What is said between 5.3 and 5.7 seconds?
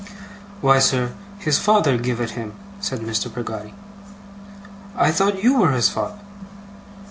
you